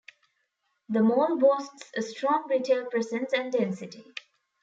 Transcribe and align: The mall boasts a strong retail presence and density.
The 0.89 1.03
mall 1.03 1.37
boasts 1.37 1.91
a 1.95 2.01
strong 2.01 2.47
retail 2.49 2.87
presence 2.87 3.33
and 3.33 3.51
density. 3.51 4.03